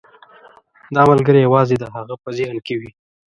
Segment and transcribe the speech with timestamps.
[0.95, 2.89] دا ملګری یوازې د هغه په ذهن کې وي.